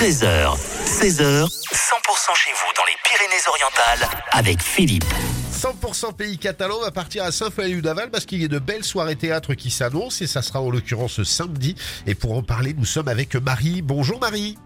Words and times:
13h, 0.00 0.56
16h, 0.86 1.44
100% 1.44 2.34
chez 2.34 2.50
vous 2.52 2.72
dans 2.74 2.86
les 2.86 2.96
Pyrénées-Orientales 3.04 4.08
avec 4.32 4.62
Philippe. 4.62 5.04
100% 5.52 6.14
pays 6.14 6.38
catalan 6.38 6.80
va 6.80 6.90
partir 6.90 7.22
à 7.22 7.30
Saint-Faliu-d'Aval 7.30 8.10
parce 8.10 8.24
qu'il 8.24 8.40
y 8.40 8.46
a 8.46 8.48
de 8.48 8.58
belles 8.58 8.82
soirées 8.82 9.16
théâtre 9.16 9.52
qui 9.52 9.70
s'annoncent 9.70 10.24
et 10.24 10.26
ça 10.26 10.40
sera 10.40 10.62
en 10.62 10.70
l'occurrence 10.70 11.12
ce 11.12 11.24
samedi. 11.24 11.74
Et 12.06 12.14
pour 12.14 12.34
en 12.34 12.42
parler, 12.42 12.72
nous 12.72 12.86
sommes 12.86 13.08
avec 13.08 13.36
Marie. 13.36 13.82
Bonjour 13.82 14.18
Marie. 14.18 14.56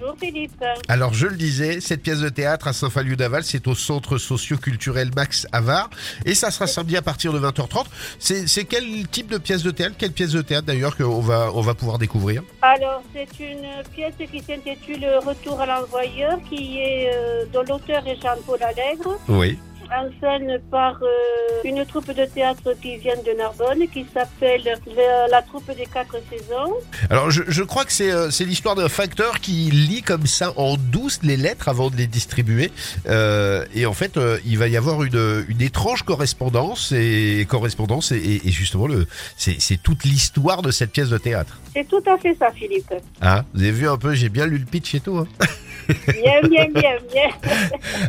Bonjour 0.00 0.16
Philippe. 0.18 0.64
Alors 0.88 1.14
je 1.14 1.26
le 1.26 1.36
disais, 1.36 1.80
cette 1.80 2.02
pièce 2.02 2.20
de 2.20 2.28
théâtre 2.28 2.66
à 2.68 2.72
Saint-Faliu-d'Aval, 2.72 3.44
c'est 3.44 3.66
au 3.68 3.74
centre 3.74 4.18
socio-culturel 4.18 5.10
Max 5.14 5.46
Havard 5.52 5.90
et 6.24 6.34
ça 6.34 6.50
sera 6.50 6.66
samedi 6.66 6.96
à 6.96 7.02
partir 7.02 7.32
de 7.32 7.38
20h30. 7.38 7.84
C'est 8.18 8.64
quel 8.64 9.06
type 9.08 9.28
de 9.28 9.38
pièce 9.38 9.62
de 9.62 9.70
théâtre 9.70 9.94
Quelle 9.98 10.12
pièce 10.12 10.32
de 10.32 10.42
théâtre 10.42 10.66
d'ailleurs 10.66 10.96
qu'on 10.96 11.20
va, 11.20 11.50
on 11.54 11.60
va 11.60 11.74
pouvoir 11.74 11.98
découvrir 11.98 12.42
Alors 12.62 13.02
c'est 13.12 13.28
une 13.40 13.66
pièce 13.94 14.14
qui 14.16 14.40
s'intitule 14.40 15.06
Retour 15.24 15.60
à 15.60 15.66
l'envoyeur 15.66 16.38
qui 16.48 16.78
est 16.78 17.10
euh, 17.14 17.44
dont 17.52 17.62
l'auteur 17.62 18.06
est 18.06 18.20
Jean-Paul 18.20 18.62
Allègre. 18.62 19.18
Oui. 19.28 19.58
En 19.92 20.08
scène 20.20 20.58
par 20.70 20.98
euh, 21.02 21.06
une 21.64 21.84
troupe 21.84 22.12
de 22.12 22.24
théâtre 22.24 22.72
qui 22.82 22.96
vient 22.98 23.14
de 23.16 23.36
Narbonne 23.36 23.86
qui 23.92 24.04
s'appelle 24.12 24.62
le- 24.86 25.30
la 25.30 25.42
troupe 25.42 25.66
des 25.76 25.86
quatre 25.86 26.16
saisons. 26.30 26.74
Alors 27.10 27.30
je, 27.30 27.42
je 27.48 27.62
crois 27.62 27.84
que 27.84 27.92
c'est 27.92 28.10
euh, 28.10 28.28
l'histoire 28.40 28.74
d'un 28.74 28.88
facteur 28.88 29.40
qui 29.40 29.70
lit 29.70 30.02
comme 30.02 30.26
ça 30.26 30.52
en 30.56 30.76
douce 30.76 31.20
les 31.22 31.36
lettres 31.36 31.68
avant 31.68 31.90
de 31.90 31.96
les 31.96 32.06
distribuer 32.06 32.72
Euh, 33.06 33.64
et 33.74 33.86
en 33.86 33.92
fait 33.92 34.16
euh, 34.16 34.38
il 34.44 34.58
va 34.58 34.68
y 34.68 34.76
avoir 34.76 35.02
une, 35.04 35.44
une 35.48 35.60
étrange 35.62 36.02
correspondance 36.02 36.90
et 36.92 37.46
correspondance 37.48 38.12
et, 38.12 38.40
et 38.44 38.50
justement 38.50 38.86
le 38.86 39.06
c'est 39.36 39.80
toute 39.82 40.04
l'histoire 40.04 40.62
de 40.62 40.70
cette 40.70 40.90
pièce 40.92 41.08
de 41.10 41.18
théâtre. 41.18 41.58
C'est 41.72 41.86
tout 41.88 42.02
à 42.06 42.16
fait 42.18 42.34
ça 42.38 42.50
Philippe. 42.52 42.92
Ah 43.20 43.44
vous 43.54 43.62
avez 43.62 43.72
vu 43.72 43.88
un 43.88 43.96
peu 43.96 44.14
j'ai 44.14 44.28
bien 44.28 44.46
lu 44.46 44.58
le 44.58 44.64
pitch 44.66 44.94
et 44.94 45.00
tout. 45.00 45.18
hein. 45.18 45.28
Bien, 45.88 46.40
bien, 46.48 46.66
bien, 46.68 46.96
bien. 47.12 47.28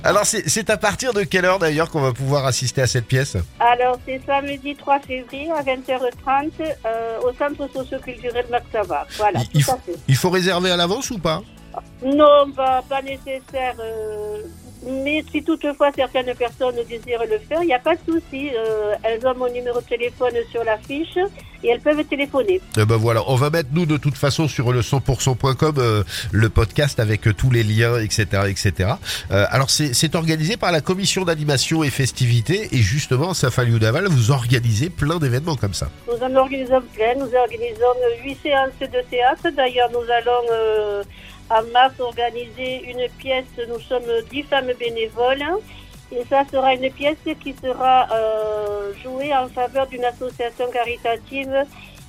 Alors 0.04 0.26
c'est 0.26 0.70
à 0.70 0.78
partir 0.78 1.14
de 1.14 1.24
quelle 1.24 1.46
heure 1.46 1.60
d'ailleurs 1.60 1.90
qu'on 1.90 2.02
va 2.02 2.14
pouvoir 2.14 2.46
assister 2.46 2.82
à 2.82 2.88
cette 2.88 3.06
pièce? 3.06 3.38
Alors 3.60 3.98
c'est 4.06 4.22
samedi 4.26 4.76
3 4.76 5.00
février 5.00 5.50
à 5.52 5.62
20h30 5.64 6.52
euh, 6.86 7.20
au 7.22 7.34
centre 7.34 7.70
socio-culturel 7.74 8.46
Maxava. 8.50 9.06
Voilà, 9.18 9.40
il, 9.54 9.64
tout 9.64 9.72
à 9.72 9.76
faut, 9.76 9.82
fait. 9.86 9.98
il 10.08 10.16
faut 10.16 10.30
réserver 10.30 10.72
à 10.72 10.78
l'avance 10.78 11.12
ou 11.12 11.18
pas? 11.20 11.42
Non, 12.04 12.52
pas, 12.56 12.84
pas 12.88 13.02
nécessaire. 13.02 13.76
euh, 13.80 14.38
mais 14.88 15.24
si 15.32 15.44
toutefois 15.44 15.92
certaines 15.96 16.34
personnes 16.36 16.76
désirent 16.88 17.26
le 17.30 17.40
faire, 17.40 17.64
il 17.64 17.68
n'y 17.68 17.74
a 17.74 17.80
pas 17.80 17.96
de 17.96 18.02
souci. 18.08 18.52
euh, 18.56 18.94
elles 19.04 19.26
ont 19.26 19.36
mon 19.36 19.52
numéro 19.52 19.82
de 19.82 19.86
téléphone 19.86 20.34
sur 20.52 20.64
l'affiche 20.64 21.18
et 21.66 21.70
elles 21.70 21.80
peuvent 21.80 22.04
téléphoner. 22.06 22.62
Eh 22.78 22.86
ben 22.86 22.96
voilà, 22.96 23.24
on 23.28 23.36
va 23.36 23.50
mettre 23.50 23.70
nous 23.74 23.86
de 23.86 23.98
toute 23.98 24.16
façon 24.16 24.48
sur 24.48 24.72
le 24.72 24.82
100%.com 24.82 25.76
euh, 25.78 26.04
le 26.32 26.50
podcast 26.50 27.00
avec 27.00 27.28
euh, 27.28 27.34
tous 27.34 27.50
les 27.50 27.64
liens, 27.64 28.00
etc., 28.00 28.26
etc. 28.48 28.92
Euh, 29.32 29.46
alors 29.50 29.70
c'est 29.70 30.16
organisé 30.16 30.58
par 30.58 30.72
la 30.72 30.82
commission 30.82 31.26
d'animation 31.26 31.84
et 31.84 31.90
festivités 31.90 32.70
et 32.72 32.78
justement, 32.78 33.34
ça 33.34 33.50
fallu 33.50 33.80
d'aval, 33.80 34.08
vous 34.08 34.32
organisez 34.32 34.90
plein 34.90 35.18
d'événements 35.18 35.56
comme 35.56 35.74
ça. 35.74 35.90
Nous 36.08 36.24
en 36.24 36.36
organisons 36.36 36.82
plein. 36.94 37.16
Nous 37.16 37.34
organisons 37.36 37.94
huit 38.24 38.38
séances 38.44 38.80
de 38.80 39.02
théâtre. 39.10 39.50
D'ailleurs, 39.56 39.90
nous 39.92 40.06
allons 40.12 41.04
en 41.50 41.64
mars 41.74 41.94
organiser 42.00 42.84
une 42.90 43.08
pièce. 43.18 43.46
Nous 43.68 43.80
sommes 43.80 44.04
dix 44.32 44.44
femmes 44.44 44.72
bénévoles. 44.80 45.44
Et 46.12 46.24
ça 46.30 46.44
sera 46.52 46.74
une 46.76 46.92
pièce 46.92 47.18
qui 47.42 47.56
sera 47.62 48.08
jouée 49.06 49.34
en 49.36 49.48
faveur 49.48 49.88
d'une 49.88 50.06
association 50.06 50.66
caritative 50.72 51.56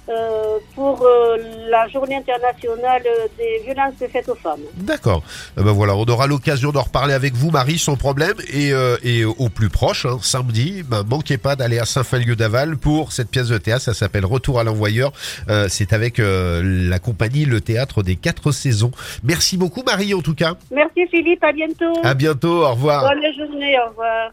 euh, 0.08 0.58
pour 0.76 1.02
euh, 1.02 1.36
la 1.68 1.88
journée 1.88 2.14
internationale 2.14 3.02
des 3.36 3.60
violences 3.64 3.94
faites 3.98 4.28
aux 4.28 4.36
femmes. 4.36 4.60
D'accord. 4.74 5.22
Eh 5.58 5.64
ben 5.64 5.72
voilà, 5.72 5.96
on 5.96 6.04
aura 6.04 6.28
l'occasion 6.28 6.70
d'en 6.70 6.82
reparler 6.82 7.12
avec 7.12 7.34
vous, 7.34 7.50
Marie, 7.50 7.76
sans 7.78 7.96
problème. 7.96 8.34
Et, 8.52 8.72
euh, 8.72 8.96
et 9.02 9.24
au 9.24 9.48
plus 9.48 9.68
proche, 9.68 10.06
hein, 10.06 10.18
samedi, 10.22 10.84
ben, 10.88 11.02
manquez 11.08 11.38
pas 11.38 11.56
d'aller 11.56 11.80
à 11.80 11.84
Saint-Falieu-d'Aval 11.84 12.76
pour 12.76 13.10
cette 13.10 13.30
pièce 13.30 13.48
de 13.48 13.58
théâtre. 13.58 13.82
Ça 13.82 13.94
s'appelle 13.94 14.24
Retour 14.24 14.60
à 14.60 14.64
l'envoyeur. 14.64 15.12
Euh, 15.48 15.66
c'est 15.68 15.92
avec 15.92 16.20
euh, 16.20 16.62
la 16.64 17.00
compagnie 17.00 17.44
Le 17.44 17.60
Théâtre 17.60 18.04
des 18.04 18.14
Quatre 18.14 18.52
Saisons. 18.52 18.92
Merci 19.24 19.56
beaucoup, 19.56 19.82
Marie, 19.84 20.14
en 20.14 20.22
tout 20.22 20.36
cas. 20.36 20.54
Merci 20.70 21.04
Philippe, 21.10 21.42
à 21.42 21.52
bientôt. 21.52 22.00
À 22.04 22.14
bientôt. 22.14 22.64
Au 22.64 22.70
revoir. 22.70 23.12
Bonne 23.12 23.34
journée, 23.34 23.76
au 23.84 23.88
revoir. 23.90 24.30